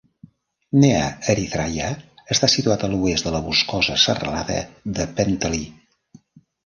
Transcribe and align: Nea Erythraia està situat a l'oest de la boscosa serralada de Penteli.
Nea 0.83 1.03
Erythraia 1.33 1.91
està 2.35 2.49
situat 2.53 2.85
a 2.87 2.91
l'oest 2.93 3.27
de 3.29 3.35
la 3.35 3.43
boscosa 3.51 3.99
serralada 4.07 4.57
de 5.01 5.07
Penteli. 5.21 5.63